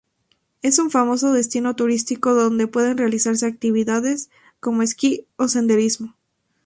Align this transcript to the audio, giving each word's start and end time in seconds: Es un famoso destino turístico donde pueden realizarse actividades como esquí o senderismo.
Es 0.63 0.79
un 0.79 0.89
famoso 0.89 1.31
destino 1.31 1.75
turístico 1.75 2.33
donde 2.33 2.65
pueden 2.65 2.97
realizarse 2.97 3.45
actividades 3.45 4.31
como 4.59 4.81
esquí 4.81 5.27
o 5.35 5.47
senderismo. 5.47 6.15